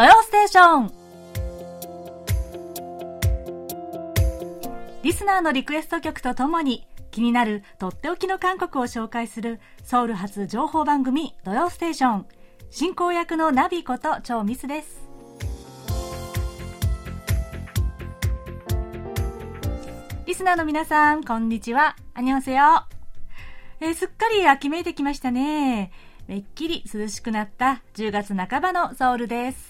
[0.00, 0.92] 土曜ステーション。
[5.02, 12.26] リスナーのリクエスト曲とともに気になるとっておきの韓国を紹介するソウル発情報番組土曜ステーション。
[12.70, 15.06] 進行役のナビこと超ミスです。
[20.24, 21.94] リスナーの皆さんこんにちは。
[22.14, 22.62] アニョンセヨ。
[23.80, 25.92] えー、すっかり秋めいてきましたね。
[26.26, 29.69] めっきり涼しくなった10月半ばのソウルです。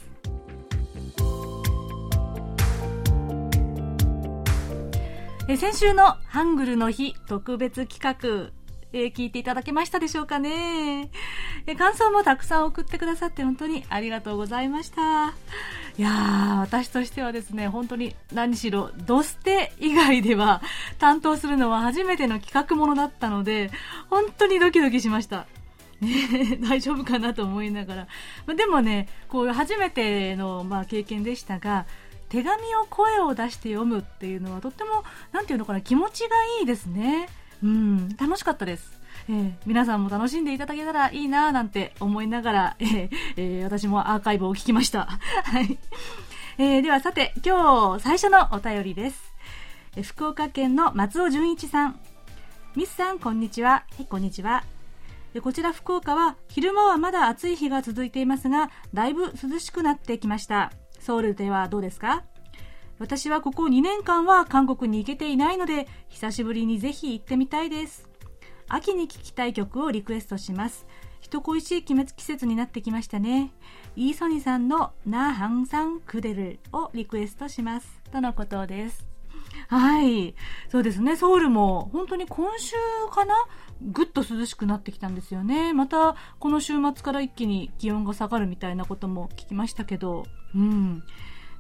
[5.53, 8.53] え先週のハングルの日特別企画、
[8.93, 11.11] えー、聞いていただけましたでしょうかね、
[11.67, 15.31] え感想もたくさん送ってくださって本当にありがとうございました。
[15.99, 20.63] いやー、私としてはですね、本当に何しろ、ドステ以外では
[21.01, 23.73] 担当するのは初めての企画ものだったので、
[24.09, 25.49] 本当にドキドキしました。
[26.01, 28.09] ね、大丈夫かなと思いながら。
[28.47, 31.87] までもね、こういう初めての、まあ、経験でしたが、
[32.31, 37.29] 手紙を声を出して読むっていうのはとっても何て言うのかな気持ちがいいですね
[37.63, 45.07] うん楽しかったですえー、皆さんも楽しんでいただけたらいいななんて思いながら、 えーえー、私もアーカイブを聞きました。
[45.45, 45.79] はい。
[46.59, 49.33] えー、ではさて、今日最初のお便りです。
[49.97, 52.01] え福岡県の松尾純一さん。
[52.77, 53.71] ミスさん、こんにちは。
[53.71, 54.65] はい、こんにちは。
[55.43, 60.73] こちら福岡は昼間はまだ暑い日が続いていますが、だいぶ涼しくなってきました。
[61.01, 62.25] ソウルではどうですか？
[62.99, 68.09] 私はここ2年間は韓国に行けていないので、久しぶりにぜひ行ってみたいです。
[68.69, 70.87] 秋に聴きたい曲をリクエストします。
[71.21, 73.53] 人恋しい季節になってきましたね。
[73.97, 78.01] イーソニさんのなハンサンクデルをリクエストします。
[78.13, 79.07] とのことです。
[79.69, 80.35] はい。
[80.69, 81.17] そうですね。
[81.17, 82.77] ソウルも本当に今週
[83.11, 83.35] かな？
[83.81, 85.73] ぐっと涼しくなってきたんですよね。
[85.73, 90.27] またこの週末から一気に気温が下がるみたいなことも聞きましたけど。
[90.55, 91.03] うん。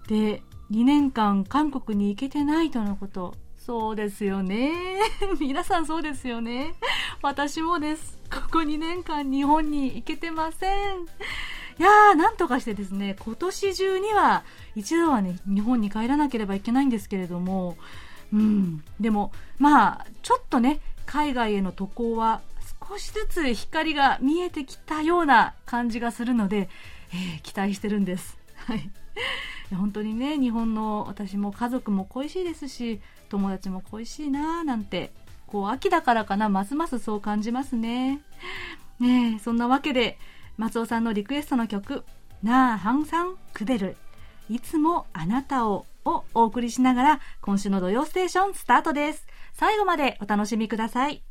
[0.09, 3.35] で、2年間韓国に行けてないとのこと。
[3.57, 4.73] そうですよね。
[5.39, 6.75] 皆さんそうですよね。
[7.23, 8.19] 私もです。
[8.33, 11.01] ここ2年間日本に行けてません。
[11.79, 17.77] いやー、なんとかしてですね、今年中には一度はね、日本に帰らなければいけないんですけれども、
[18.33, 22.41] うん、でも、まあ、ちょっとね、海外への渡航は
[22.89, 26.69] 少しずつ光が見えてきたような感じがするので、
[27.13, 28.40] えー、期待してるんです。
[28.67, 28.91] はい。
[29.75, 35.13] 本当にね日本の私も家族も恋しいですし友達も恋しいななんて
[35.47, 38.21] こう秋だからかなますますそう感じますね。
[38.99, 40.19] ねえそんなわけで
[40.57, 42.05] 松尾さんのリクエストの曲
[42.43, 43.97] 「なあハンサンクデル
[44.49, 49.27] いつもあなたを」をお送りしながら今週の土曜ステーションスタートです。
[49.53, 51.23] 最後までお楽しみください。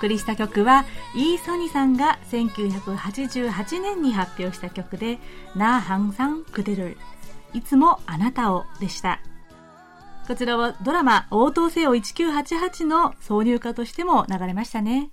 [0.00, 5.18] 送りした曲はイー・ソニさんが1988年に発表した曲で
[5.54, 6.96] 「なハンサンクデル」
[7.52, 9.20] いつもあなたをでした。
[10.26, 15.10] こちらはドラマ「応答せよ1988」の挿入歌としても流れましたね。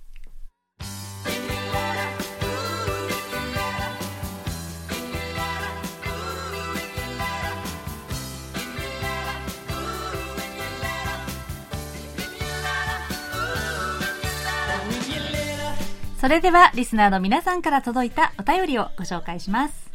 [16.20, 19.88] それではリスナーの皆さんから届いたお便りをご紹介します。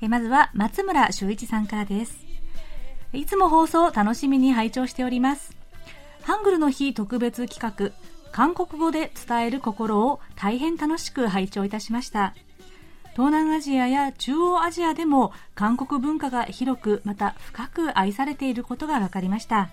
[0.00, 2.16] えまずは松村修一さんからです。
[3.12, 5.54] いつも放送楽しみに拝聴しております。
[6.22, 7.92] ハングルの日特別企画、
[8.32, 12.34] 韓国語で伝える心を大変楽しく拝聴いたしました。
[13.12, 19.68] 東南アジアや中央アジアでも韓国文化が広くまた深く愛されていることが分かりました。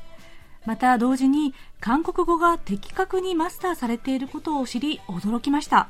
[0.67, 5.87] また同時に韓国語が的確にマスターされていることを知り驚きました。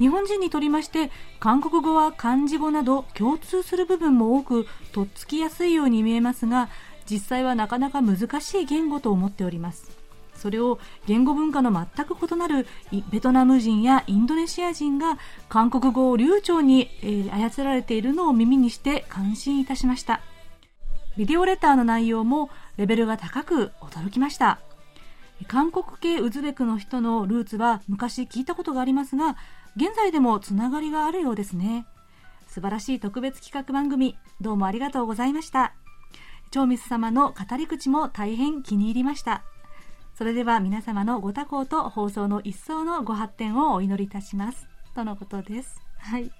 [0.00, 6.68] 日本人にとりまして韓国語は漢字語など共通する部分も多くとっつきやすいように見えますが
[7.08, 9.96] 実際はなかなか難しい言語と思っております。
[10.34, 12.66] それを言語文化の全く異なる
[13.10, 15.16] ベトナム人やインドネシア人が
[15.48, 20.20] 韓国語を流暢に、え、操られているのを耳にして感心いたしました。
[21.16, 24.58] ビデオレターの内容もレベルが高く驚きました。
[25.48, 29.36] 韓国系ウズベクの人のルーツは昔聞いたことがありますが
[29.76, 31.86] 現在でもつながりがあるようですね。
[32.48, 35.74] 素晴らしい特別企画番組どうもありがとうございました。
[36.50, 39.42] チョーミス様の語り口も大変気に入りました。
[40.14, 44.66] それでは皆様のご多幸と放送の一層のご発展をお祈りいたします。
[44.94, 45.82] とのことです。
[45.98, 46.30] はい。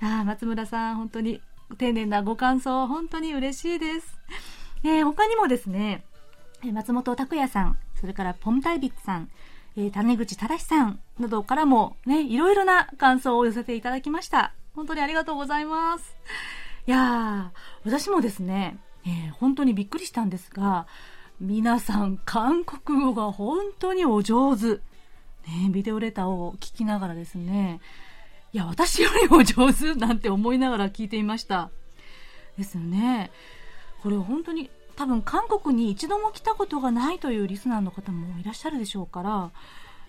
[0.00, 1.40] や松村さん本当に
[1.78, 4.18] 丁寧なご感想本当に嬉しいです、
[4.84, 6.04] えー、他にもですね
[6.72, 9.30] 松本拓也さんそれからポンタイビッツさん
[9.76, 14.52] えー、種口正さんなどからもね、いろいろな感想を寄せていただきました。
[14.74, 16.14] 本当にありがとうございます。
[16.86, 20.86] いやー、私もですね、えー、本当にびっくりしたんですが、
[21.40, 24.80] 皆さん、韓国語が本当にお上手。
[25.48, 27.80] ね、ビデオレターを聞きながらですね、
[28.52, 31.70] いや、私よりも上手なんて思いながら聞いていました。
[32.58, 33.30] ですよね。
[34.02, 39.50] これ本当に多分韓国に一度も来たことがないというリスナーの方もいらっしゃるでしょうから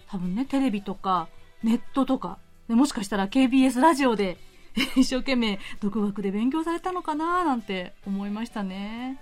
[0.10, 1.28] 多分ねテレビとか
[1.64, 2.38] ネットとか
[2.68, 4.38] もしかしたら KBS ラジオで
[4.98, 9.20] 一生懸命独学で勉強されたのかななんて思いましたね。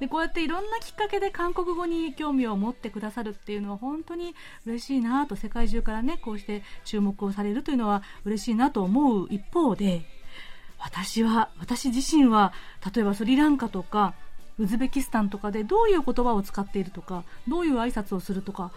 [0.00, 4.34] でこうやっていろんなきっかけで韓国語に興味を持ってくださるっていうのは本当に
[4.66, 10.04] 嬉しいなと世界中からねこうして注目をされるというのは嬉しいなと思う一方で
[10.86, 12.52] 私は私自身は
[12.94, 14.14] 例えばスリランカとか
[14.58, 18.70] ウズベキスタンとかでどういう言葉を使っているとかどういう挨拶をするとか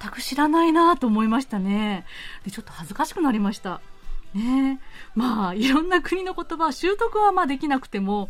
[0.00, 2.04] 全く知らないなと思いましたね。
[2.44, 3.80] でちょっと恥ずかしくなりました。
[4.34, 4.78] ね。
[5.14, 8.28] まあいろんな国の言葉習得はまあできなくても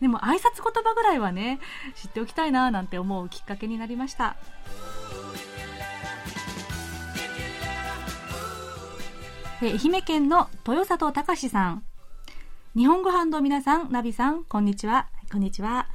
[0.00, 1.60] でも挨拶言葉ぐらいはね
[1.94, 4.36] 知っておきたいななんて思うきっかけになりました。
[9.62, 11.89] え愛媛県の豊里隆さん。
[12.76, 15.88] 日本語版の皆さんナビさんこんにちはこんにちは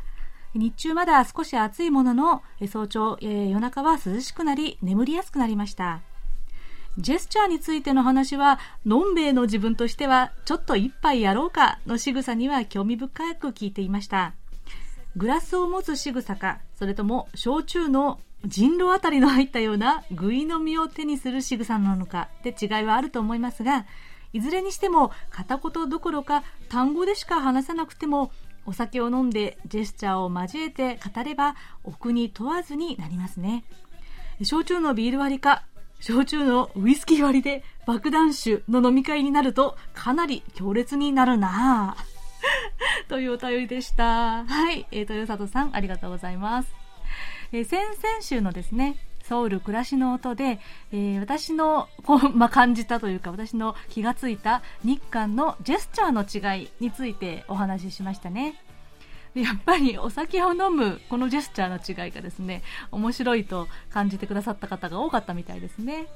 [0.54, 6.02] 日中まだ少し暑いものの、早朝、えー、夜中は涼しくなり、眠りやすくなりました。
[6.98, 14.34] ジェスチャーについての話は、のんべえの自分としては、ちょっと一杯やろうかの仕草には興味深く聞いていました。
[15.18, 23.86] グラスを持つ仕草か、それとも焼酎の人狼あたりの入ったような具いの実を手にする仕草なのかで違いはあると思いますが、
[24.36, 28.32] いずれにしても片言どころか単語でしか話さなくても
[28.66, 31.56] お酒を飲んでジェスチャーを交えて語れば
[31.86, 33.64] お国問わずになりますね
[34.44, 35.64] 焼酎のビール割りか
[36.02, 42.16] 焼酎のウイスキー割りで爆弾酒の飲み会になるとかなり強烈になるなぁ
[43.08, 44.44] というお便りでした。
[44.44, 44.86] はい。
[44.92, 46.74] えー、豊里さん、ありがとうございます。
[47.52, 50.60] えー、先々週のですね、ソウル暮らしの音で、
[50.92, 58.62] えー、私のこう、 まあ、感じたというか私の気がついた日韓のジェスチャーの違いについてお話ししましたね。
[59.34, 66.08] やっぱりお酒を飲むこのジェスチャーの違いがですね面白いと感じてくださった方が多かったみたいですね。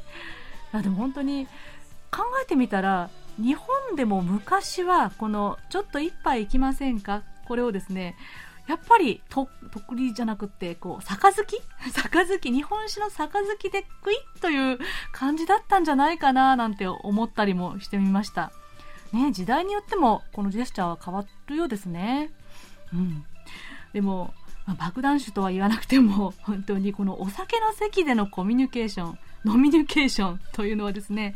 [0.71, 1.45] あでも本当に
[2.11, 7.23] 考えてみたら日本でも昔はこのちょっと一杯行きませんか？
[7.45, 8.15] これをですね
[8.69, 11.33] やっぱりと、とりじゃなくて、こう、杯？
[12.39, 12.51] 杯？
[12.51, 14.77] 日本酒の杯でクイッという
[15.11, 18.51] 感じだったんじゃないかななんて思ったりもしてみました。
[19.11, 22.31] ね、時代によってもこのジェスチャーは変わるようですね。
[22.93, 23.25] うん。
[23.91, 24.35] でも、
[24.67, 31.33] まあ、爆弾酒とは言わなくても、本当にこのお酒の席でのコミュニケーション、ノミニケーションというのはですね、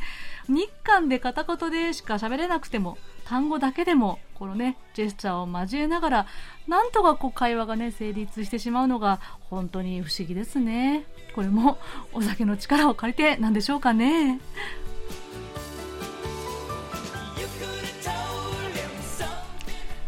[0.48, 6.28] 日韓で片言でしか喋れなくても、単語だけでも、このね、ジェスチャーを交えながら、
[6.68, 11.06] なんとかこう会話がね、成立してしまうのが、本当に不思議ですね。
[11.36, 11.78] これも、
[12.14, 14.40] お酒の力を借りてなんでしょうかね。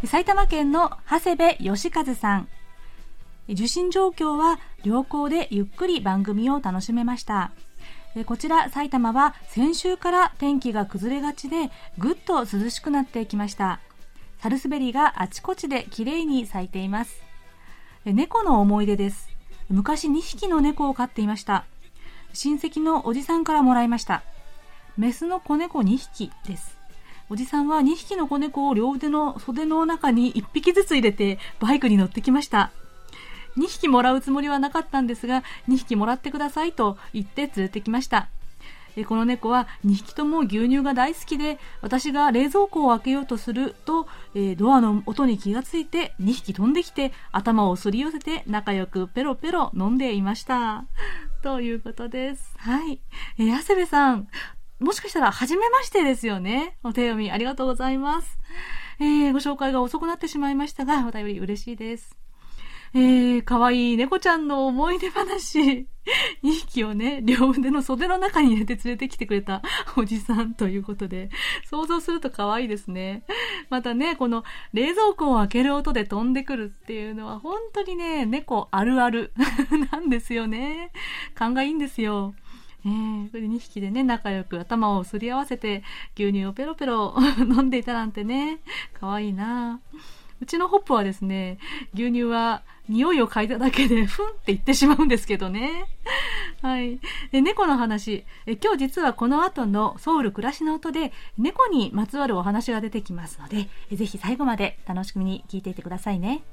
[0.06, 2.48] 埼玉県の長谷部義和さん。
[3.48, 7.52] 受信状況は良好でゆっくり番組を楽しめました。
[8.24, 13.82] こちら埼玉は先週から天気が崩れがちでぐっと涼しくなってきました。
[14.40, 17.22] サルスベリがあちこちで綺麗に咲いています。
[18.06, 19.28] 猫の思い出です。
[19.70, 21.66] 昔2匹の猫を飼っていました。
[22.34, 24.24] 親戚のおじさんからもらいました。
[24.98, 26.78] メスの子猫2匹です。
[27.30, 32.72] おじさんは2匹の子猫を両腕の袖の中に1匹ずつ入れてバイクに乗ってきました。
[33.58, 38.30] 2匹もらうつもりはなかったんですが、2匹もらってくださいと言って連れてきました。
[39.04, 50.86] この猫は2匹とも牛乳が大好きで、私が冷蔵庫を開けようとすると、えドアの音に気がついて2匹飛んできて頭をすり寄せて仲良くペロペロ飲んでいました。
[51.44, 52.56] ということです。
[52.58, 53.02] はい。
[53.38, 54.28] えー、長谷部さん、
[54.80, 56.78] もしかしたら初めましてですよね。
[56.84, 58.40] お手読みありがとうございます。
[59.00, 62.25] えー、ご紹介が遅くなってしまいましたが、お便り嬉しいです。
[62.96, 65.86] えー、かわいい猫ちゃんの思い出話。
[66.44, 69.62] 2匹をね、両腕の袖の中に入れて連れてきてくれた
[69.98, 71.30] おじさんということで、
[71.66, 73.24] 想像すると可愛いですね。
[73.70, 79.34] またね、この冷蔵庫を開ける音で飛んでくるっていうのは本当にね、猫あるある
[79.92, 80.92] なんですよね。
[81.34, 82.34] 勘がいいんですよ。
[82.86, 85.84] えー、これ2匹でね、仲良く頭をすり合わせて
[86.16, 88.62] 牛乳をペロペロ 飲んでいたなんてね、
[88.94, 89.82] 可愛いな
[90.42, 91.58] うちのホップはですね、
[91.94, 95.86] 牛乳は匂いを嗅いだだけで、 ふんって言ってしまうんですけどね。
[96.62, 97.00] はい。
[97.32, 98.56] で猫の話え。
[98.56, 106.44] 今日実はこの後のソウル暮らしの音で、猫にまつわるお話が出てきますので、ぜひ最後まで楽しみに聞いていてくださいね。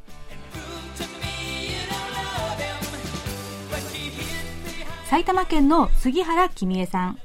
[5.07, 7.19] 埼玉県の杉原君江さん。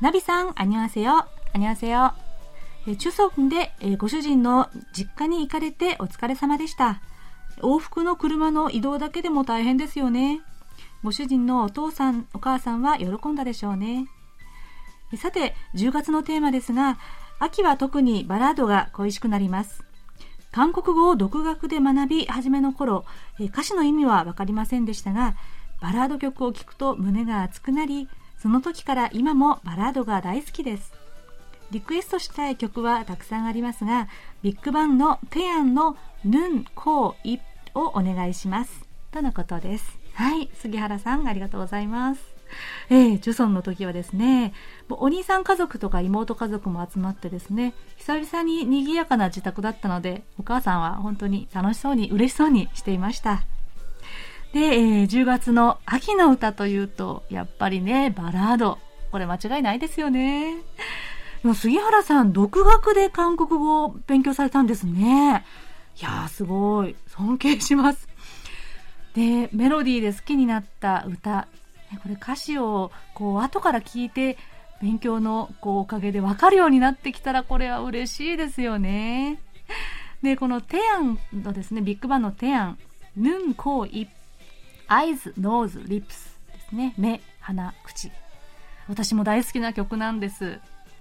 [0.00, 1.26] ナビさん、あにわせよ。
[1.54, 2.12] あにわせよ。
[2.98, 7.00] 中足でご主人の実家に行かれてお疲れ様でした。
[7.60, 10.40] 往復の車の移動だけでも大変ですよね。
[11.04, 14.08] ご主人のお父さん、お母さんは喜んだでしょうね。
[15.16, 16.98] さて、10月のテーマですが、
[17.38, 19.84] 秋は特にバラードが恋しくなります。
[20.50, 23.04] 韓国語を独学で学び始めの頃、
[23.38, 25.36] 歌詞の意味はわかりませんでしたが、
[25.80, 28.08] バラード曲を聴くと胸が熱くなり、
[28.38, 31.01] その時から今もバラードが大好きです。
[31.72, 34.06] リクエストしたい曲はたくさんありますが、
[34.42, 37.40] ビッグバンのテアンのヌンコーイ
[37.74, 38.86] をお願いします。
[39.10, 39.98] とのことです。
[40.12, 42.22] はい、杉原さんありがとうございます。
[42.90, 44.52] えー、ジュソンの時はですね、
[44.90, 53.44] お兄さん家族とか妹家族も集まってですね、久々に賑やかな自宅だったので、お母さんは本当に楽しそうに、嬉しそうにしていました。
[54.52, 58.78] で、えー、10月の秋の歌というと、やっぱりね、バラード。
[59.10, 60.56] これ間違いないですよね。
[61.54, 65.44] 杉原さん、独学で韓国語を勉強されたんですね。
[66.00, 66.94] いやー、すごい。
[67.08, 68.08] 尊敬します。
[69.14, 71.48] で、メロディーで好きになった歌。
[72.02, 74.38] これ歌詞をこう後から聞いて
[74.80, 79.40] 勉強のこうおかげでわかるようになってきたらこれは嬉しいですよね。
[80.22, 82.78] で、このテヤンのですね、ビッグバンのテアン、
[83.16, 86.94] 눈, 코, 입, Eyes, Nose, Lips ですね。
[86.96, 88.10] 目、鼻、口。
[88.88, 90.60] 私も大好きな曲なんです。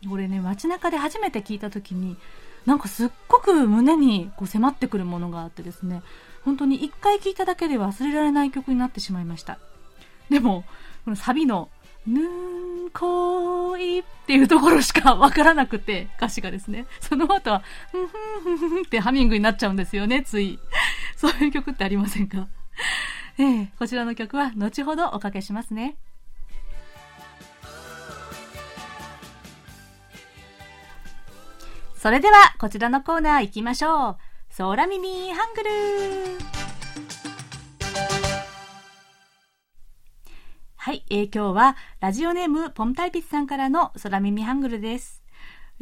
[0.10, 2.18] これね、街中で初めて聞いた時に、
[2.66, 6.02] なんかすっごく胸にこう迫ってくるものがあってですね、
[6.44, 9.60] 本当に一回聴いただけで忘れられない曲になってしまいました。
[10.30, 10.64] でも、
[11.06, 11.70] このサビの、
[12.08, 16.88] 눈 코 입っていうところしかわからなくて、歌詞がですね。
[17.00, 18.18] その後は、ふんふ
[18.54, 20.60] んふんふんってハミングになっちゃうんですよね、つい。
[21.16, 22.48] そういう曲ってありませんか？
[23.38, 25.96] ええこちらの曲は後ほどおかけしますね。
[32.02, 34.18] それでは、こちらのコーナー行きましょう。
[34.50, 35.70] ソーラミミハングル
[40.78, 45.22] はい、えー、今日はラジオネームポンタイピスさんからの空耳ハングルです。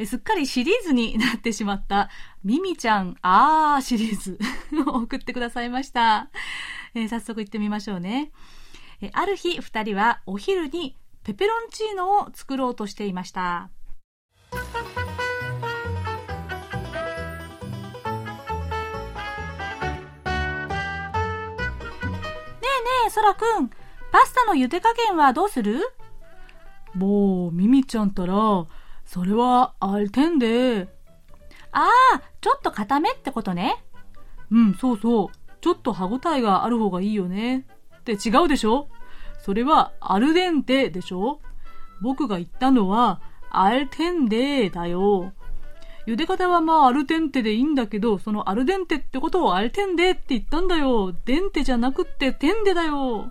[0.04, 2.10] すっかりシリーズになってしまった
[2.44, 4.38] ミミちゃんあーシリーズ
[4.86, 6.28] を 送ってくださいました。
[6.92, 8.30] えー、早速行ってみましょうね。
[9.00, 13.70] えある日二人はお昼にペペロンチーノを作ろうとしていました。
[23.06, 25.80] え、そらくん、パスタの茹で加減はどうする？
[26.94, 28.34] もう、ミミちゃんたら、
[29.04, 30.88] それは、あるてんで。
[31.72, 33.84] ああ、ちょっと固めってことね。
[34.50, 35.28] うん、そうそう。
[35.60, 37.66] ちょっと歯ごたえがある方がいいよね。
[37.98, 38.88] って違うでしょ？
[39.42, 41.40] それは、アルデンテでしょ？
[42.02, 43.20] 僕が言ったのは、
[43.50, 45.32] アルテンデだよ。
[46.10, 51.14] 茹で方はまあアルテンテでいいんだけど、そのアルデンテってことをアルテンデって言ったんだよ。
[51.24, 53.30] デンテじゃなくってテンデだよ。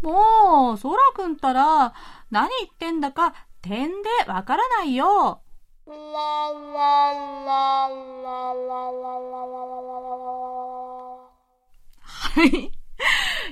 [0.00, 1.92] もう、ソラくんたら、
[2.30, 5.42] 何言ってんだか、点でわからないよ。
[12.00, 12.72] はい。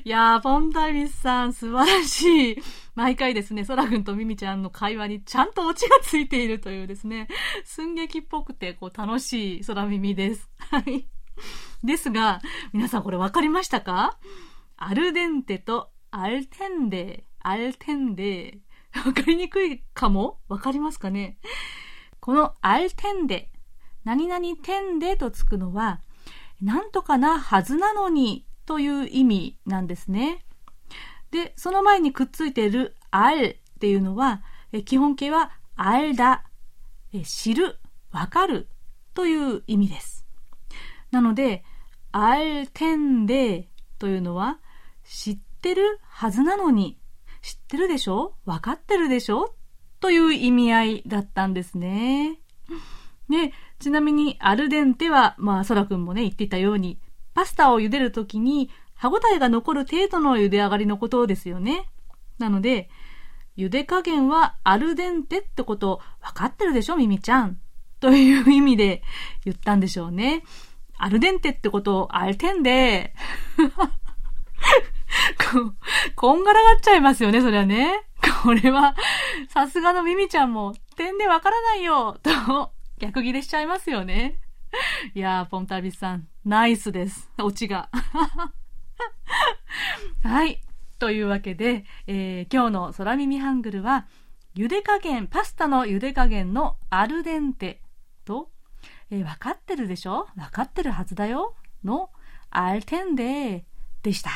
[0.04, 2.62] いやー、ポンタリスさん、素晴らしい。
[2.94, 7.28] 毎回ですね、ソラくんとミミちゃんの会話にちゃんとオチがついているというですね、
[7.64, 10.50] 寸劇っぽくて、こう、楽しい空耳です。
[10.58, 11.06] はい。
[11.82, 12.40] ですが、
[12.72, 14.18] 皆さんこれ分かりましたか？
[14.76, 18.58] アルデンテとアルテンデ、アルテンデ、
[19.06, 20.38] わかりにくいかも？
[20.48, 21.38] わかりますかね？
[22.20, 23.50] このアルテンデ、
[24.04, 26.00] 何々テンデとつくのは、
[26.60, 30.44] なんとかなはずなのにという意味なんですね。
[31.32, 36.44] で、その前にくっついているアルっていうのは、え基本形はアルだ、
[37.12, 37.80] え知る、
[38.12, 38.68] わかる
[39.14, 40.26] という意味です。
[41.10, 41.64] なので、
[42.12, 44.58] アルテンデというのは、
[45.04, 46.98] 知ってるはずなのに、
[47.40, 49.54] 知ってるでしょわかってるでしょ
[50.00, 52.38] という意味合いだったんですね。
[53.28, 57.00] ね、ちなみにアルデンテは、まあ、ソラくんもね、言っていたように、
[57.32, 58.68] パスタを茹でるときに
[59.02, 61.88] 歯ごたえが残る程度の茹で上がりのことですよね。
[62.38, 62.88] なので、
[63.56, 67.58] 茹で加減はアルデンテってこと分かってるでしょ、ミミちゃん。
[67.98, 69.02] という意味で
[69.44, 70.44] 言ったんでしょうね。
[70.98, 73.12] アルデンテってことをアルテンで
[75.50, 75.74] こ、
[76.14, 78.04] こんがらがっちゃいますよね、そりゃね。
[78.44, 78.94] これは、
[79.48, 84.38] さすがのミミちゃんも、点でわからないよ、と、逆ギレしちゃいますよね。
[85.12, 87.28] いやー、ポンタビスさん、ナイスです。
[87.38, 87.90] オチが。
[90.22, 90.60] はい。
[90.98, 94.06] というわけで、えー、今日の空耳ハングルは、
[94.54, 97.80] 茹で加減、パスタの茹で加減のアルデンテ
[98.24, 98.50] と、
[99.10, 100.28] えー、分かってるでしょ？
[100.36, 101.54] 分かってるはずだよ？
[101.84, 102.10] の
[102.50, 103.64] アルテンデ
[104.02, 104.30] でした。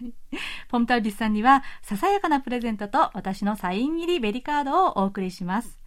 [0.68, 5.80] ポンタービスさんには、ささやかなプレゼントと私のサイン入りベリカードをお送りします。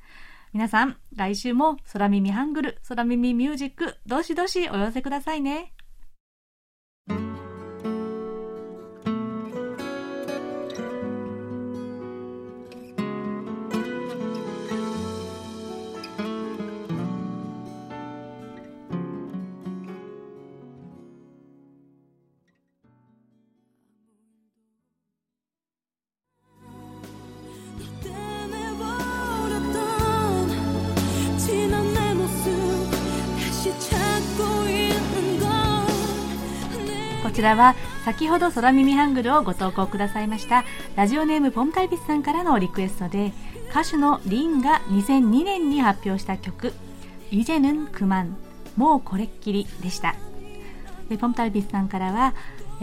[0.53, 5.73] 皆さん、来週も空耳ハングル、空耳ミュージック、どしどしお寄せくださいね。
[37.39, 40.65] ちらは先ほど空耳ハングルをご投稿くださいました
[40.97, 43.31] ラジオネームポンタイビスさんからのリクエストで
[43.69, 46.73] 歌手のリンが2002年に発表した曲
[47.31, 48.35] 「イジェヌンクマン
[48.75, 50.15] もうこれっきり」でした。
[51.17, 52.33] ポンタイビスさんからは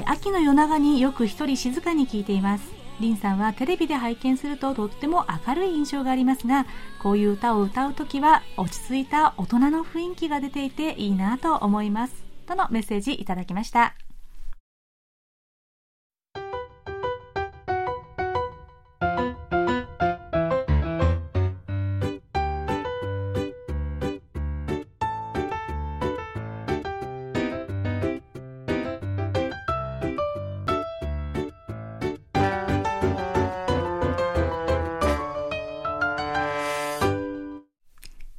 [0.06, 2.72] 秋の夜長によく一人静かに聴いています。
[2.98, 6.64] リンさんはテレビで拝見するととっても明るい印象がありますが
[7.02, 12.24] こういう歌を歌う時は落ち着いた大人の雰囲気が出ていていいなと思います。
[12.46, 14.05] とのメッセージいただきました。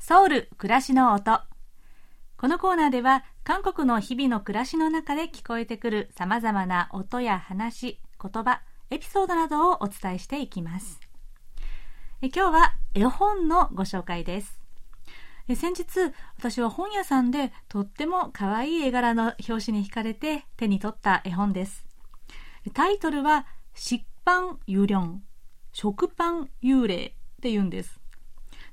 [0.08, 1.42] ソウル暮らしの音。
[2.38, 11.02] このコーナーでは韓国の日々の暮らしの中で聞こえてくる様々な音や話、言葉、エピソードなどをお伝えしていきます。
[12.22, 14.62] え今日は絵本のご紹介です。
[15.50, 21.86] え先日私は本屋さんでとっても可愛い絵柄の表紙に惹かれて手に取った絵本です。
[22.74, 25.20] タイトルは食パン幽霊
[25.74, 28.00] 食パン幽霊って言うんです。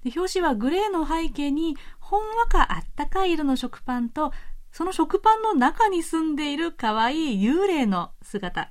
[0.05, 4.33] で表紙はグレーの背景にほんわかあったかい色の食パンと
[4.71, 8.71] その食パンの中に住んでいる可愛い幽霊の姿。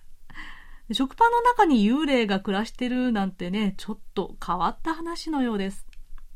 [0.91, 5.87] 食パンの中に幽霊が暮らしてるなんてねちょっと変わった話のようです。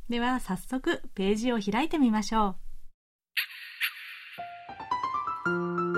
[0.10, 2.56] では早速ページを開いてみましょ
[5.46, 5.97] う。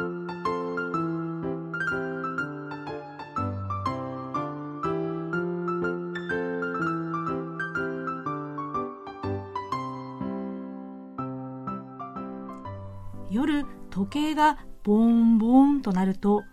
[13.89, 16.43] 時計がボーンボーンとなると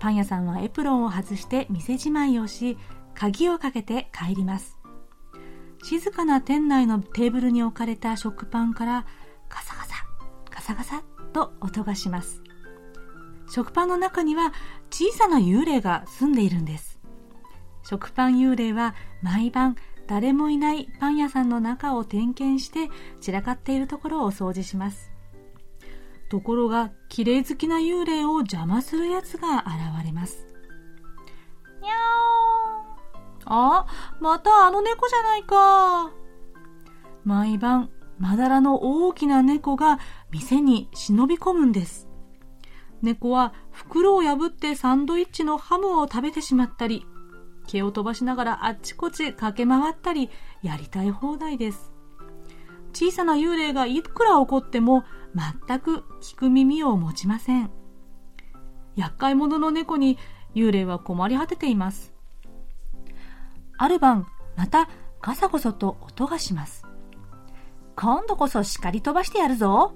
[0.00, 2.76] パン屋さんはエプロンを外して店じまいをし
[3.14, 4.78] 鍵をかけて帰ります。
[5.84, 9.06] 静かな店内のテーブルに置かれた食パンから
[9.48, 9.94] ガサガサ
[10.50, 11.02] ガサガサ
[11.32, 12.42] と音がします。
[13.48, 14.52] 食パンの中には
[14.90, 16.98] 小さな幽霊が住んでいるんです。
[17.82, 19.76] 食パン幽霊は毎晩
[20.06, 22.88] 誰もいないパン屋さんの中を点検して
[23.20, 25.11] 散らかっているところを掃除します。
[26.32, 30.46] ところが綺麗好きな幽霊を邪魔する奴が現れます。
[31.82, 33.86] にゃーあ？
[34.18, 36.10] またあの猫じゃないか。
[37.24, 39.98] 毎晩まだらの大きな猫が
[40.30, 42.08] 店に忍び込むんです。
[43.02, 47.04] 猫は袋を破ってサンドイッチのハムを食べてしまったり
[47.66, 50.30] 毛を飛ばしながらあっちこっち駆け回ったり、
[50.62, 51.92] やりたい放題です。
[52.94, 57.70] 小さな幽霊がいくら怒っても全く聞く耳を持ちません。
[58.96, 60.18] 厄介者の猫に
[60.54, 62.12] 幽霊は困り果てています。
[63.78, 64.88] ある晩、また
[65.20, 66.84] ガサゴソと音がします。
[67.96, 69.94] 今度こそ叱り飛ばしてやるぞ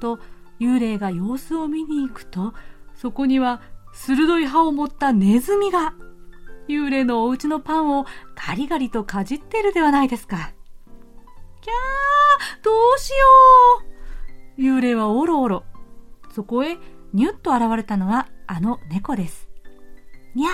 [0.00, 0.18] と
[0.60, 2.54] 幽霊が様子を見に行くと、
[2.94, 3.60] そこには
[3.92, 5.94] 鋭い歯を持ったネズミが、
[6.68, 10.52] 幽霊のお家のパンをガリガリとかじってるではないですか。
[11.60, 12.91] キャーどう
[14.62, 15.64] 幽霊はおろおろ。
[16.32, 16.78] そこへ
[17.12, 19.48] ニュッと現れたのはあの猫です。
[20.36, 20.50] にゃ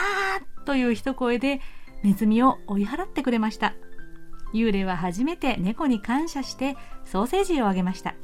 [0.63, 1.61] ーという一声で
[2.03, 3.75] ネズミを追い払ってくれました。
[4.55, 8.15] 幽霊は初めて猫に感謝してソーセージをあげました。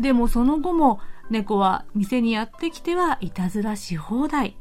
[0.00, 0.98] でもその後も
[1.30, 4.56] 猫は店にやってきてはいたずらし放題。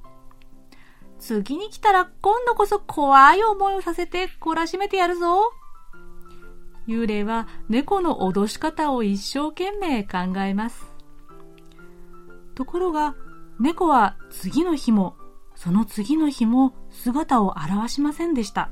[1.17, 5.51] 次に来たら今度こそ怖い思いをさせて懲らしめてやるぞ。
[6.89, 10.87] 幽霊は猫の脅し方を一生懸命考えます。
[12.55, 13.15] ところが
[13.59, 15.15] 猫は次の日も
[15.53, 18.71] その次の日も姿を現しませんでした。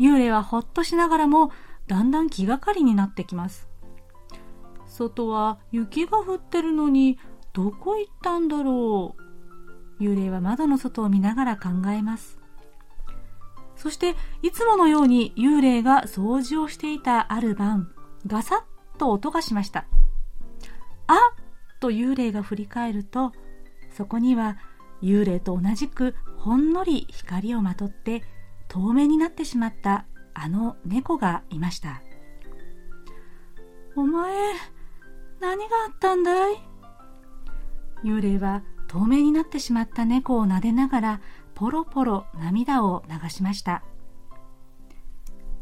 [0.00, 1.52] 幽霊はほっとしながらも
[1.86, 3.68] だんだん気がかりになってきます。
[4.88, 7.20] 外は雪が降ってるのに
[7.52, 10.02] どこ行ったんだろう。
[10.02, 12.40] 幽霊は窓の外を見ながら考えます。
[13.84, 17.92] そしていつものように幽霊が掃除をしていたある晩、
[18.26, 18.56] ガサ
[18.96, 19.84] ッと音がしました。
[21.06, 21.18] あっ
[21.80, 23.32] と幽霊が振り返ると、
[23.90, 24.56] そこには
[25.02, 28.22] 幽霊と同じくほんのり光をまとって
[28.68, 32.00] 透明になってしまったあの猫がいました。
[33.96, 34.32] お前、
[35.40, 36.56] 何があったんだい？
[38.02, 41.20] 幽霊は透明になってしまった猫を撫でながら
[41.54, 43.82] ポロポロ涙を流しました。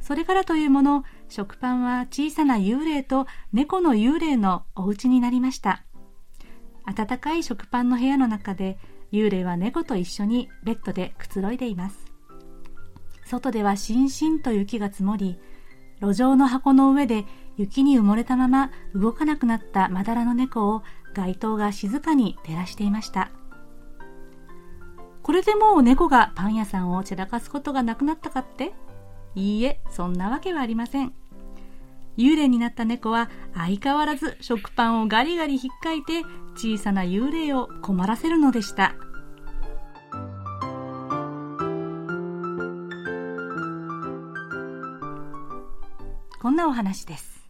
[0.00, 5.84] それからというもの、食パンは小さな幽霊と猫の幽霊のお家になりました。
[6.84, 8.78] 暖かい食パンの部屋の中で
[9.12, 12.04] 幽霊は猫と一緒にベッドでくつろいでいます。
[13.24, 15.38] 外ではしんしんと雪が積もり、
[16.00, 17.24] 路上の箱の上で
[17.56, 20.82] 雪に埋もれたまま動かなくなったまだらの猫を
[21.14, 23.30] 街灯が静かに照らしていました。
[25.22, 28.72] これでもう猫がパン屋さんを散らかすことがなくなったかって？
[29.34, 31.14] いいえ、そんなわけはありません。
[32.18, 36.22] 幽霊になった猫は相変わらず食パンをガリガリひっかいて
[36.54, 38.94] 小さな幽霊を困らせるのでした。
[46.40, 47.48] こんなお話です。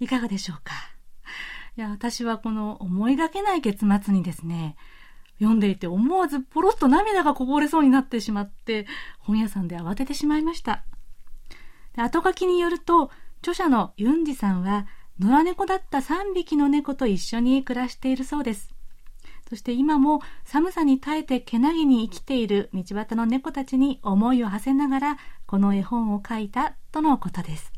[0.00, 0.72] いかがでしょうか？
[1.76, 4.74] いや、私はこの思いがけない結末にですね、
[5.38, 8.86] 読んでいて思わずポロッと涙がこぼれそうになってしまって、
[9.18, 10.84] 本屋さんで慌ててしまいました。
[11.96, 14.86] 後書きによると、著者のユンジさんは、
[15.18, 18.74] 野良猫だった3匹の猫と一緒に暮らしているそうです。
[19.48, 27.72] そして今も寒さに耐えてけなげに生きている道端の猫たちに思いを馳せながら、この絵本を書いたとのことです。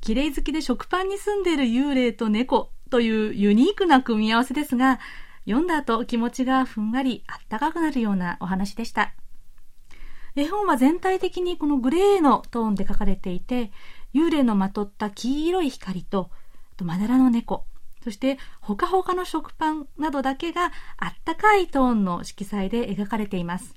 [0.00, 4.98] 綺麗好きで食パンに住んでいる幽霊と猫というユニークな組み合わせですが、
[5.44, 9.14] 読んだ後気持ちがふんわりあったかくなるようなお話でした。
[10.36, 13.72] 絵本は全体的にこのグレーのトーンで書かれていて、
[14.14, 16.30] 幽霊のまとった黄色い光と、
[16.76, 17.66] とまだらの猫、
[18.02, 23.74] そしてほかほかの食パンなどだけがあったかいトーンの色彩で描かれています。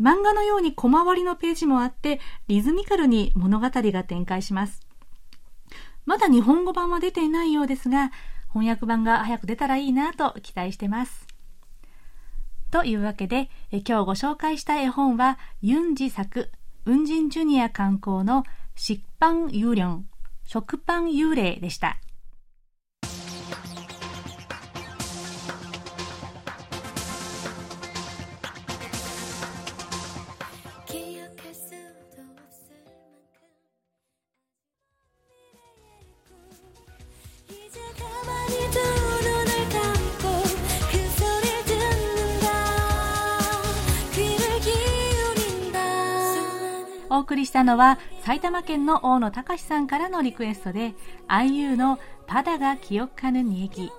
[0.00, 4.80] 漫画のように小回りのページもあって、リズミカルに物語が展開します。
[6.04, 8.10] まだ日本語版は出ていないようですが、
[8.52, 11.26] 翻訳版が早く出たらいいなと期待してます。
[12.70, 16.50] というわけで、え今日ご紹介した絵本は、ユンジ作、
[16.84, 20.02] ウンジンジュニア観光の食パン幽霊、
[20.44, 21.98] 食パン幽霊でした。
[47.12, 50.94] お送りしたのは埼玉県の大野隆さんからのリクエストで
[51.28, 53.90] IU のパダが記憶かぬに駅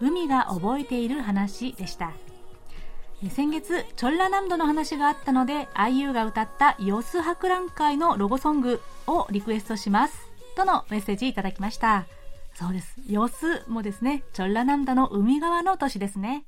[0.00, 2.12] 海が覚えている話でした。
[3.30, 10.14] 先月チョッラナンドの話があったので IU が歌ったヨス博覧会のロゴソングをリクエストします
[10.56, 12.06] とのメッセージいただきました。
[12.54, 12.96] そうです。
[13.06, 16.46] ヨスもですねチョッラナンダの海側の都市ですね。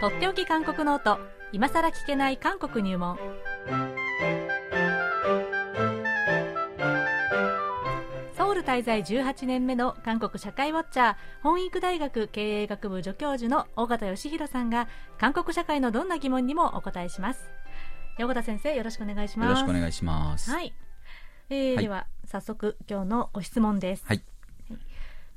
[0.00, 1.18] とっておき韓国ノート。
[1.50, 3.18] 今さら聞けない韓国入門。
[8.36, 14.86] ソウル滞在18年目の韓国社会ウォッチャー本育大学経営学部助教授の尾形義弘さんが
[15.18, 17.50] 韓国社会のどんな疑問にもお答えします。
[18.20, 19.48] 尾形先生よろしくお願いします。
[19.48, 20.48] よろしくお願いします。
[20.48, 20.72] はい、
[21.50, 21.84] えーはい。
[21.84, 24.04] では早速今日のご質問です。
[24.06, 24.22] はい。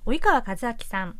[0.05, 1.17] 及川和明さん、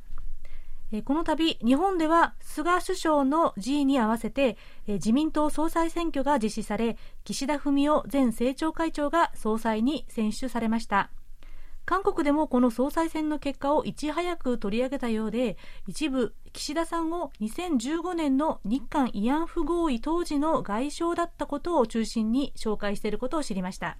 [0.91, 11.09] えこの度日本では菅首相の辞意に合わせて、え自民党総裁選挙が実施され岸田文雄前政調会長が総裁に選出されました。
[11.85, 23.97] 韓国でもこの総裁選の結果をいち早く取り上げたようで一部岸田さんを2015年の日韓慰安婦合意当時の外相だったことを中心に紹介していることを知りました。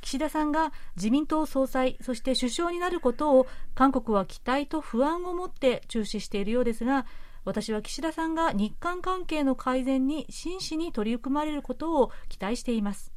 [0.00, 7.06] 岸田さんが自民党総裁そして首相になることを韓国は期待と不安を持って注視しているようですが
[7.44, 13.12] 私は岸田さんが日韓関係の改善に真摯に取り組まれることを期待しています。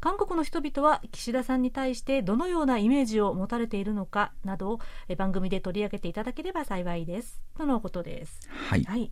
[0.00, 8.84] 韓国の人々は岸田さんに対してどのようなイメージを持たれているのかなどをえ番組で取り上げていただければ幸いですとのことですはい。
[8.84, 9.10] はい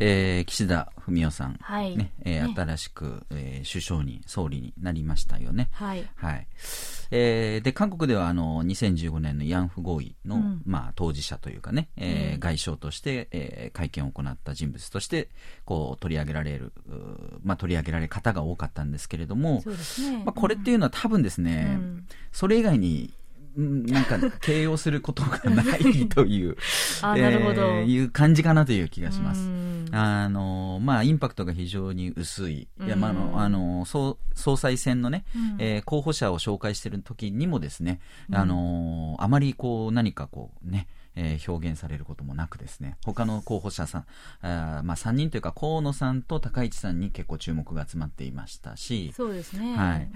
[0.00, 1.56] えー岸田文雄さん。
[1.60, 5.68] はいね、えーね新しく、えー首相に、総理になりましたよね。
[5.72, 6.46] はいはい。
[7.10, 15.28] えーで、韓国では、あの、2015年の慰安婦合意の、うんまあ、当事者というかね、えーうん外相として、えー会見を行った人物として、
[15.64, 16.72] こう、取り上げられる、
[17.42, 22.06] まあ、取り上げられる方が多かったんですけれども、そうですねまあ、これっていうのは多分ですね、うん。
[22.32, 23.12] それ以外に、
[23.56, 26.56] うんなんか形容することがないという、
[27.02, 29.42] あえーいう感じかなという気がします。
[29.42, 29.88] うん。
[29.92, 33.18] あのまあ、インパクトが非常に薄い、いやまああうん。
[33.32, 35.56] のあの総総裁選のね、うん。
[35.60, 38.00] えー候補者を紹介している時にもですね、
[38.32, 44.04] あのあまりこう何かこうね、えー表現されることもなくですね、他の候補者さん、
[44.40, 49.76] あーまあ、3人というか河野さんと高市さんに結構注目が集まっていましたし、そうですね。
[49.76, 50.02] はい。
[50.02, 50.10] うん。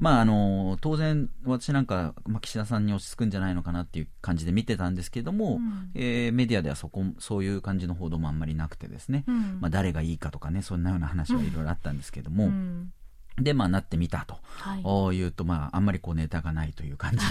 [0.00, 5.90] まああの当然、私なんか、まあ、岸田さんに落ち着くんじゃないのかなっていう感じで見てたんですけども、うん。
[5.94, 9.58] えーメディアではそこそういう感じの報道もあんまりなくてですね、うん。
[9.60, 12.92] まあ、誰がいいかとかね、そんなような話はいろいろあったんですけども、うん
[13.38, 14.38] で、まあ、なってみたと。
[14.58, 14.80] はい。
[14.84, 17.24] おいうと、まあ、あんまりこうネタがないという感じで、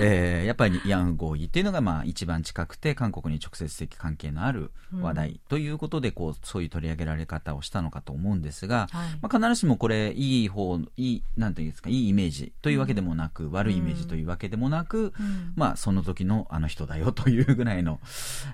[0.00, 9.18] えーやっぱり慰安婦合意っていうのが、まあ、一番近くて、韓国に直接的関係のある話題ということで、こう、そういう取り上げられ方をしたのかと思うんですが、はい。
[9.20, 15.52] まあ、必ずしもこれ、いい方、いい、なんていうんですか、いいイメージというわけでもなく、悪いイメージというわけでもなく、うん。
[15.56, 18.00] まあ、その時のあの人だよというぐらいの、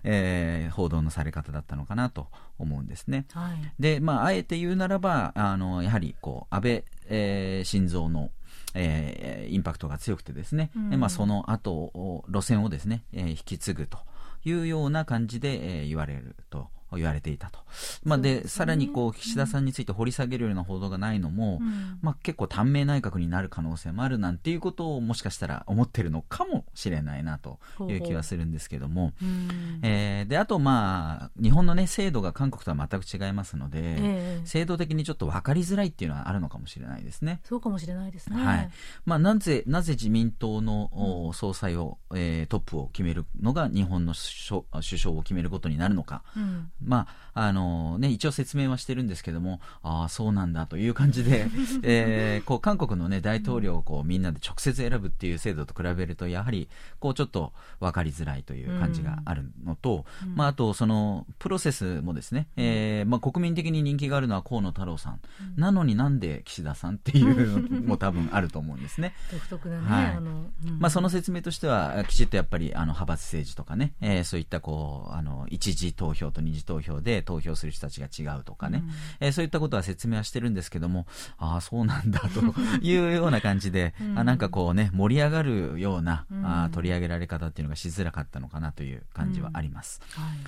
[0.04, 3.26] えー報道のされ方だったのかなと思うんですね。
[3.32, 8.30] はいで、まあ、あえて言うならば、あの、やはり、こう、安倍、えー晋三の、
[8.74, 13.98] えーインパクトが強くてですね、うんでまあ、その後を、路線をですね、えー引き継ぐと
[14.44, 16.68] いうような感じで、えー言われると。
[16.96, 17.60] 言われていたと。
[18.04, 37.40] まあ、で、さらにこう、岸田さんについて掘り下げるような報道がないのも、うんまあ、結構短命内閣になる可能性もあるなんていうことをもしかしたら思ってるのかもしれないなという気はするんですけども、うんえーで、あとまあ、日本のね、制度が韓国とは全く違いますので、ええ制度的にちょっと分かりづらいっていうのはあるのかもしれないですね。
[37.44, 38.42] そうかもしれないですね。
[38.42, 38.70] はい。
[39.04, 40.90] まあ、なぜ、なぜ自民党の、
[41.28, 46.22] お総裁を、えートップを決めるのが日本の首相首相を決めることになるのか。
[46.36, 51.46] うんまあ、あのね、一応説明はしてるんですけども、ああ、そうなんだという感じで、
[51.82, 56.68] えーこう、韓国のね、大統領をこう、みんなで直接選ぶっていう制度と比べると、やはり、
[57.00, 60.34] こう、ちょっと分かりづらいという感じがあるのと、うん。
[60.34, 65.20] まあ、あと、その、プロセスもですね、えーまあ、国民的に人気があるのは河野太郎さん。
[65.56, 69.14] なのになんで岸田さんっていうのも 多分あると思うんですね。
[69.30, 70.06] 独特なね、はい。
[70.16, 70.78] あの、うん。
[70.78, 79.26] まあ、その説明としては、きちっとやっぱり、あの、派閥政治とかね、えーそういった、こう、あの、一次投票と二次投票で投票する人たちが違うとかね、うん。
[79.26, 81.06] えーそういったことは説明はしてるんですけども、
[81.38, 82.40] ああ、そうなんだ、と
[82.84, 84.18] いうような感じで、うん。
[84.18, 86.44] あなんかこうね、盛り上がるような、うん。
[86.46, 90.00] あー取り上げられ方っていうのがしづらかったのかなという感じはあります。
[90.12, 90.38] はい。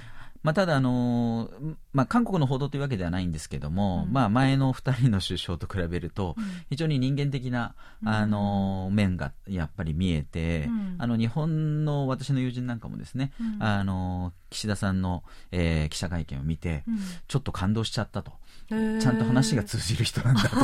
[0.42, 4.12] まあ、ただ、あのーまあ、韓国の報道というわけではないんですけども、うん。
[4.14, 6.44] まあ、前の二人の首相と比べると、うん。
[6.70, 10.94] 非常に人間的な、あのー面がやっぱり見えて、うん。
[10.98, 13.62] あの、日本の私の友人なんかもですね、うん。
[13.62, 16.98] あのー岸田さんの、えー記者会見を見て、うん。
[17.26, 18.32] ちょっと感動しちゃったと。
[18.68, 20.56] ちゃんと話が通じる人なんだと。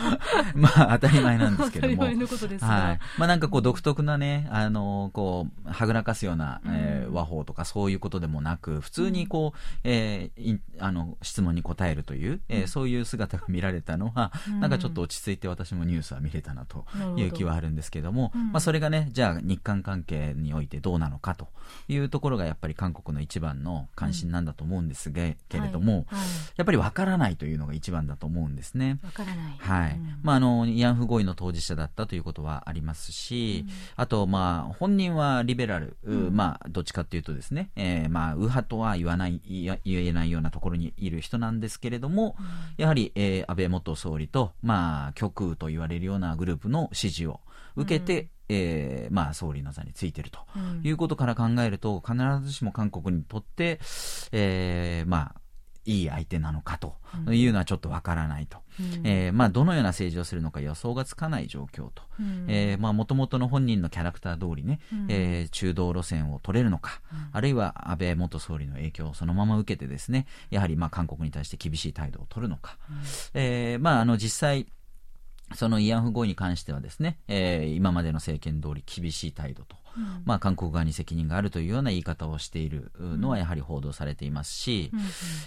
[0.56, 2.04] まあ、当たり前なんですけども。
[2.04, 2.98] はい。
[3.18, 21.48] まあなんかこう独特なね、あの、こう、はぐらかすような、えーうん和法とかそういうことでもなく、普通ににこう、えー、あの質問に答えるという、えー、そういう姿が見られたのは、うん、なんかちょっと落ち着いて私もニュースは見れたなという気はあるんですけども、どまあ、それがねじゃあ日韓関係においてどうなのかと
[21.88, 26.18] いうところがやっぱり韓国の一番の関心なんだと思うんですが、けれども、はい。
[26.18, 28.98] はい、やっぱりわからないというのが一番だと思うんですね。
[29.04, 29.56] わからない。
[29.56, 30.00] はい。
[30.22, 35.96] まああの慰安婦合意の当事者だったということはありますし、あとまあ本人はリベラル、
[36.32, 42.34] まあどっちかというとですね、えー、まあ右派とは言わない言えないようなところにいる人なんですけれども、
[42.78, 47.38] やはり、えー、安倍元総理とまあ極右と言われるようなグループの支持を
[47.76, 50.40] 受けて、えー、まあ、総理の座についていると。
[50.82, 53.80] いうことから考えると、必ずしも韓国にとって、
[54.32, 55.40] えー、まあ、
[55.86, 57.00] いい相手なのかと。
[57.30, 62.02] いうのはちょっとわからないと、うん、えー、まあ、どのような政治をするのか予想がつかない状況と、
[62.92, 72.96] もともとの本人のキャラクター通りね、うん、えー、中道路線を取れるのか、うん、あるいは安倍元総理の影響をそのまま受けてですねやはりまあ韓国に対して厳しい態度を取るのか、うん、
[73.34, 74.66] えー、まあ、あの実際
[75.54, 85.00] その慰安婦合意に関してはですね、えー、今までの政権通り厳しい態度と、うん、まあ、韓国側に責任があるというような言い方をしているのはやはり報道されていますし、うん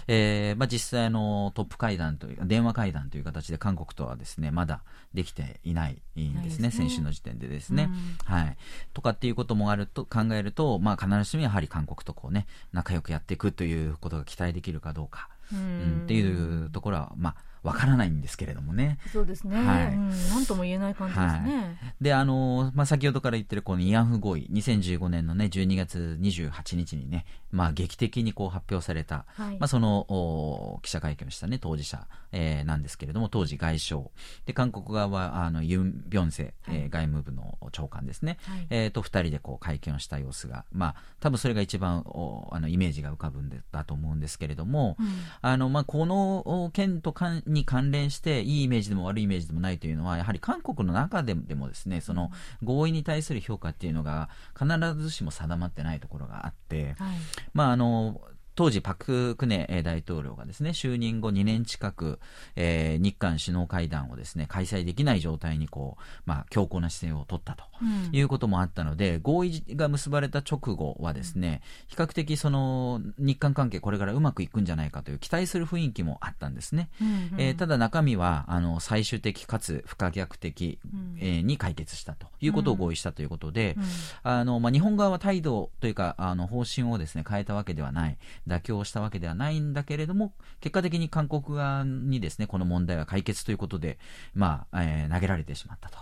[0.08, 4.82] えー、まあ、実際のトップ会談という電話会談という形で韓国とはですねまだ
[5.14, 6.88] できていないんですね、すね。
[6.88, 7.88] 先週の時点でですね、
[8.28, 8.56] うん、はい。
[8.92, 18.98] とかっていうこともあると考えると、まあ、必ずしもやはり韓国とこうね仲良くやっていくということが期待できるかどうか、うん、っていうところはまあわからないんですけれどもね。
[19.10, 19.56] そうですね。
[19.56, 19.86] はい。
[19.94, 21.30] うん、なんとも言えない感じですね。
[21.30, 34.02] はい、で、あの、まあ、先ほどから言ってるこの慰安婦合意、2015年のね、12月28日にね、まあ、劇的にこう発表された、はい、まあ、その、お記者会見をしたね、当事者、えー、なんですけれども、当時外相。
[34.44, 38.36] で、韓国側は、あの、ユン・ビョンセ、はい、えー、外務部の長官ですね。
[38.42, 45.06] はい、えー、と、二人でこう会見をした様子が、まあ、多分それが一番、おあの、イメージが浮かぶんだと思うんですけれども、うん、
[45.40, 52.30] あの、まあ、この件とかんに関連して、いいイメージでも悪いイメージでもないというのは、やはり韓国の中でもですね、その
[52.62, 57.16] 合意に対する評価っていうのが必ずしも定まってないところがあって、はい、
[57.54, 58.20] まああの、
[58.54, 62.20] 当時、パク・クネ大統領がですね、就任後2年近く、
[62.54, 67.64] えー、日韓首脳会談をですね、開催できない状態にこう、まあ、強硬な姿勢を取ったと
[68.12, 76.90] いうこともあったので、うん、合意が結ばれた直後はですね、比較的その、日韓関係これからうまくいくんじゃないかという期待する雰囲気もあったんですね。
[77.00, 80.78] うんうん、えー、ただ中身は、あの、最終的かつ不可逆的、
[81.18, 83.88] えー、に解決したということを合意したということで、うんうん、
[84.22, 88.16] あの、まあ、日本側は態度というか、あの、方針をですね、変えたわけではない。
[88.46, 93.98] 妥協したわけではないんだけれども、結果的に韓国側にですね、この問題は解決ということで、
[94.34, 95.98] まあ、えー、投げられてしまったと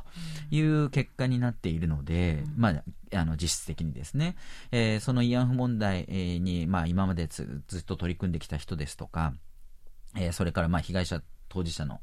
[0.51, 2.83] いう結果になっているので、うん、まあ、
[3.15, 4.37] あの実質的にですね、
[4.71, 9.35] えー、その慰安婦問題に、まあ、今までずっと取り組んできた人ですとか、
[10.17, 12.01] えー、それからまあ被害者当事者の、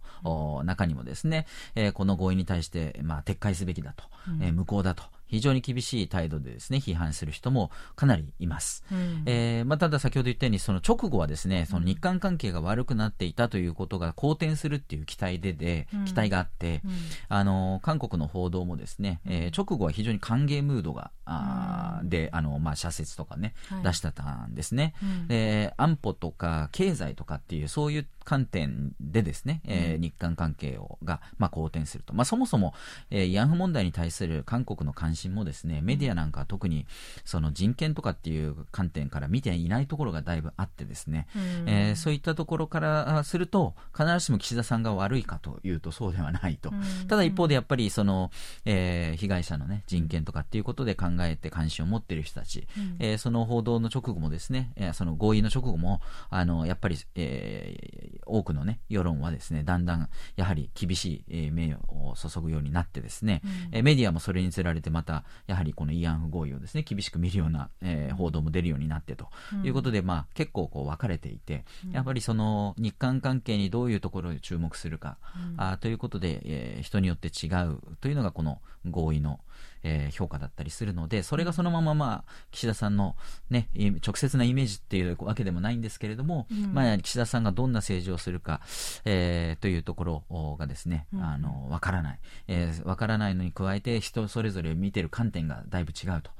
[0.64, 8.84] 中にもですね、えー、この合意に対して、まあ、撤回すべきだと、うん、えー、無効だと非常に厳しい態度でですね、批判する人もかなりいます。
[8.92, 16.92] うん、えー、まあ、ただ先ほど言ったように、その直後はですね、その日韓関係が悪くなっていたということが好転するっていう期待でで、うん、期待があって、うん、
[17.30, 24.96] あの、韓国の報道もですね、えー、直後は非常に歓迎ムードが、あで、あの、まあ、社説とかね、はい、出してたんですね。
[25.28, 32.14] で、安保とか経済とかっていう、そういう観点でですね、えー、日韓関係をが、まあ、好転すると。
[32.14, 32.74] まあ、そもそも、
[33.10, 36.88] えー、慰安婦問題に対する韓国の関心信もですね、メディアなんかは特に
[37.26, 41.28] その人権とかっていう観点から見ていないところがだいぶあってですね、
[41.66, 46.72] えー、そういったところからすると、必ずしも岸田さんが悪いかというとそうではないと。
[47.08, 48.32] ただ一方でやっぱりその、
[48.66, 69.30] えー、被害者のね、人権とかっていうことで考えて関心を持っている人たち、うん、えー、その報道の直後もですね、えー、その合意の直後も、あの、やっぱり、えー、多くのね、世論はですね、だんだんやはり厳しい、えー、名誉を注ぐようになってですね、うん、えー、メディアもそれにつられてまたた、やはりこの慰安婦合意をですね、厳しく見るような、えー、報道も出るようになってと
[69.64, 75.18] いうことで、うん、まあ、結構こう分かれていて、やっぱりその日韓関係にどういうところに注目するか、
[75.54, 79.40] うん、あということで、えー、人によって違うというのがこの合意の、
[79.84, 83.16] えー、評価だったりするので、それがそのまま、まあ、岸田さんの、
[83.50, 83.70] ね、
[84.06, 88.62] 直接なイメージっていうわけでもないんですけれども、うん、まあ、岸田さんがどんな政治をするか、
[89.06, 92.20] えー、というところがですね、あの、わからない。
[92.48, 96.32] えー、わからないのに加えて、人それぞれ見てる観点がだいぶ違うと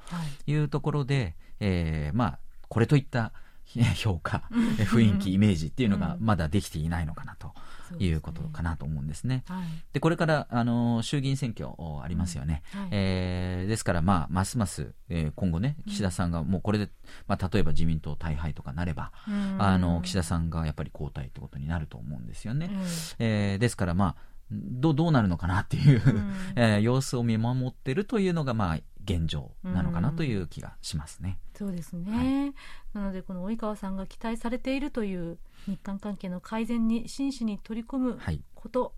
[0.48, 0.56] い。
[0.60, 3.32] うところで、はい、えー、まあ、これといった
[3.96, 7.54] 評価、雰囲気、イメージっていうのがまだできていないのかなと
[8.00, 9.44] いうことかなと思うんですね。
[9.48, 9.66] はい。
[9.94, 11.70] で、これから、あの、衆議院選挙
[12.02, 12.64] ありますよね。
[12.74, 16.90] はいえーですから、まあ、ますます、えー今後ね、岸田さんがもうこれで、
[17.28, 19.12] まあ、例えば自民党大敗とかなれば、
[19.60, 22.68] あの、岸田さんがやっぱり交代ってことになると思うんですよね。
[22.72, 22.82] うん
[23.20, 31.40] えーですから、まあ、どうどうなるのかなっていう、んえー様子を見守ってるというのが、まあ、現状なのかなという気がしますね。
[31.56, 32.54] そうですね、
[32.94, 35.38] なのでこの及川さんが期待されているという
[35.68, 38.42] 日韓関係の改善に真摯に取り組むはい。
[38.56, 38.94] こと、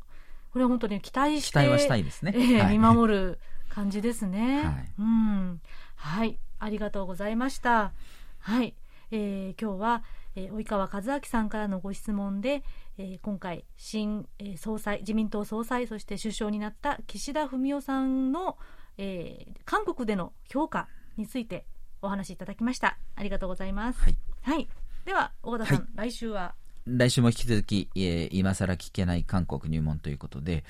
[0.52, 2.34] これは本当に期待して期待はしたいですね。
[2.36, 3.40] ええはい見守る
[3.70, 4.64] 感じですね。
[4.66, 5.62] はいうん、
[5.96, 7.94] はい、ありがとうございました。
[8.40, 8.76] はい、
[9.12, 10.04] えー今日は、
[10.36, 12.64] えー及川和明さんからのご質問で、
[13.02, 18.58] えー今回新、えー総裁自民党総裁そして首相になった岸田文雄さんの、
[18.98, 20.88] えー韓国での評価
[21.18, 21.66] について
[22.02, 22.98] お話しいただきました。
[23.16, 24.00] ありがとうございます。
[24.02, 24.18] はい。
[24.44, 24.70] はい、
[25.06, 26.54] では尾形さん、は来週は？
[26.86, 30.64] 来週も引き続き、えー今更聞けない韓国入門ということで、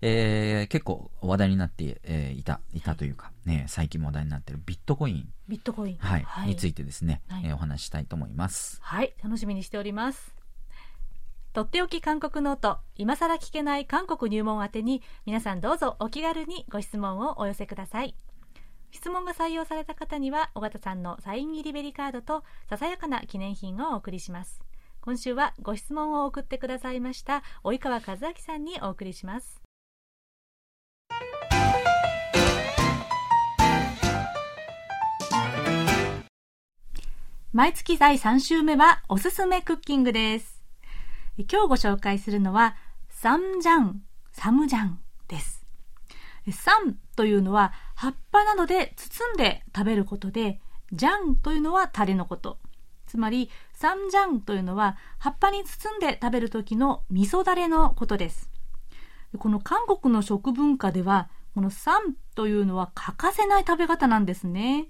[0.00, 8.78] えー結構話題になって、えーいた、いたというか、ね、最近も話題になっているビットコイン、ビットコイン、はい、についててですね、はいえーお話ししたいと思います。
[8.80, 10.39] はい、楽しみにしております。
[11.52, 18.14] とっておき韓国ノート、今更聞けない韓国入門宛てに、皆さんどうぞお気軽にご質問をお寄せください。
[18.92, 24.60] 質問が採用された方には、尾形さんのサイン入りベリカードと、ささやかな記念品をお送りします。
[25.00, 29.60] 今週はご質問を送ってくださいました、及川和明さんにお送りします。
[37.52, 40.59] 毎月第3週目はおすすめクッキングです。
[41.48, 42.76] 今日ご紹介するのは
[43.08, 45.64] サムジャン、サムジャンです。
[46.52, 50.60] サムというのは葉っぱなどで包んで食べることで、
[50.92, 52.58] ジャンというのはタレのこと。
[53.06, 58.50] つまり、サムジャンというのは葉っぱに包んで食べる時の味噌だれのことです。
[59.38, 64.88] この韓国の食文化では、このサムというのは欠かせない食べ方なんですね。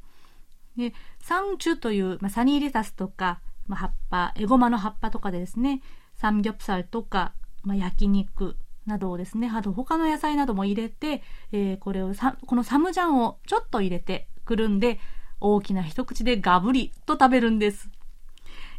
[0.77, 5.83] で、サンチュという、まあ、サニーレタスとか、まあ、葉っぱ、エゴマの葉っぱとかでですね、
[6.21, 15.01] サムギョプサルとか、まあ、焼肉などをですね、あと他の野菜なども入れて、えーこれをさ、このサムジャンをちょっと入れて、くるんで、
[15.41, 17.89] 大きな一口でガブリと食べるんです。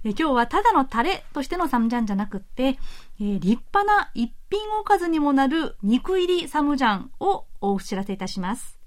[0.03, 8.77] えー今日はただのタレとしてのサムジャンじゃなくって、えー立派な一品おかずにもなる肉入りサムジャンをお知らせいたします。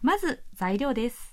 [0.00, 1.31] まず材料です。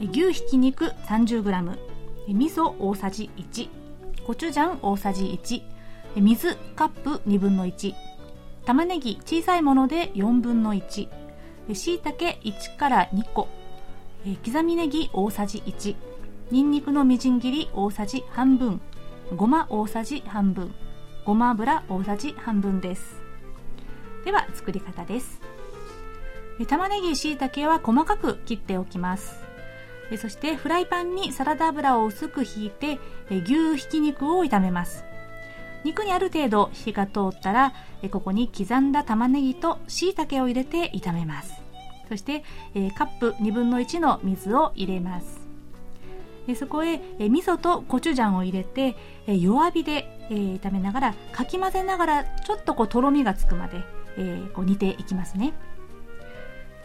[0.00, 1.76] 牛ひき肉 30g
[2.28, 3.68] 味噌大さじ1
[4.24, 7.94] コチュジャン大さじ1水カップ1分の1
[8.64, 11.08] 玉ねぎ小さいもので4分の1
[11.74, 13.48] しいたけ1から2個
[14.44, 15.96] 刻みネギ大さじ1
[16.50, 18.80] にんにくのみじん切り大さじ半分
[19.34, 20.74] ごま大さじ半分
[21.24, 23.20] ごま油大さじ半分です。
[24.24, 25.40] では作り方です。
[26.66, 29.47] 玉ねぎしいたけは細かく切っておきます。
[30.16, 32.98] そしてフライパンにサラダ油を薄くひいて
[33.30, 35.04] 牛ひき肉を炒めます。
[35.84, 37.72] 肉にある程度火が通ったら
[38.10, 41.52] ここに刻んだ玉ねぎとしいたけを入れて炒めます。
[42.08, 42.42] そして
[42.96, 45.46] カップ1分の1の水を入れます。
[46.56, 48.96] そこへ味噌とコチュジャンを入れて
[49.26, 53.82] 弱火で炒めながらかき混ぜながらちょっとこうとろみがつくまで
[54.54, 55.52] こう煮ていきますね。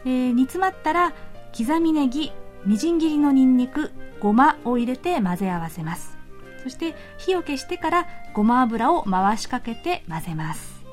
[0.04, 1.14] 煮詰まったら
[1.58, 2.34] 刻みネギ
[2.66, 6.18] みじん切りのにんにくごまを入れて混ぜ合わせます。
[6.64, 10.84] そして火を消してからごま油を回しかけて混ぜます。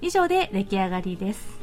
[0.00, 1.58] 以上で出来上がりです。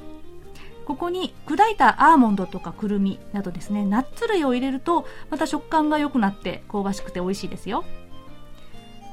[0.86, 7.84] ここに砕いたアーモンドとかくるみなどですねナッツ類を入れるとまた食感が良くなって香ばしくて美味しいですよ。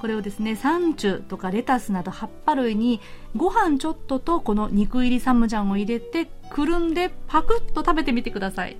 [0.02, 3.00] これをですねサンチュとかレタスなど葉っぱ類に
[3.36, 8.76] ご飯ちょっととこの肉入りサムジャンを入れてくるんでパクッと食べてみてください。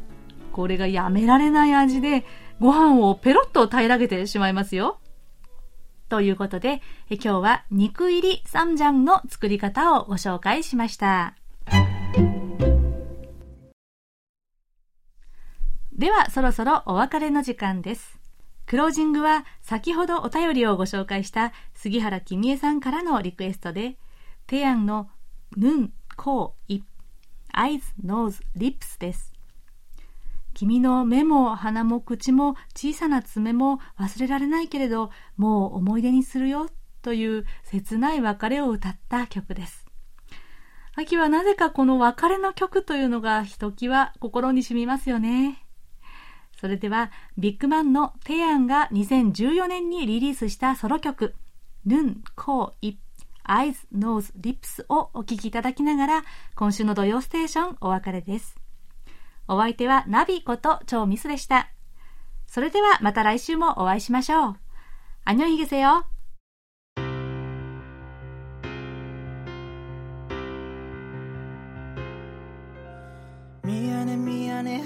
[0.52, 2.24] これがやめられない味で
[2.60, 5.00] ご飯をペロッと平らげてしまいますよ。
[6.08, 11.34] ということでえ今日は肉入りサムジャンの作り方をご紹介しました。
[15.92, 18.18] ではそろそろお別れの時間です。
[18.66, 23.96] クロージングは先ほどお便りをご紹介した杉原君江さんからのリクエストで
[24.46, 25.10] テヤンの
[25.56, 29.31] 눈, 코, 입, Eyes, Nose, Lips です。
[30.62, 36.68] 君の目も鼻も口も小さな爪も忘れられないけれどもう思い出にするよ
[37.02, 39.84] という切ない別れを歌った曲です
[40.94, 45.64] 秋はなぜかこの別れの曲というのがひときわ心に染みますよね。
[46.60, 51.34] それでは、ビッグマンのテヤンが2014年にリリースしたソロ曲、
[51.86, 58.61] 눈, 코, 입, Eyes, Nose, Lips をお聴きいただきながら、今週の土曜ステーションお別れです。
[59.48, 61.70] お相手はナビこと超ミスでした。
[62.46, 64.56] それではまた来週もお会いしましょう。
[65.24, 66.06] 안녕히 계세요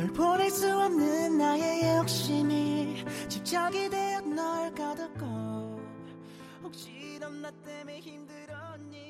[0.00, 5.78] 널 보낼 수 없는 나의 욕심이 집착이 되어 널 가뒀고
[6.62, 9.09] 혹시 넌나 때문에 힘들었니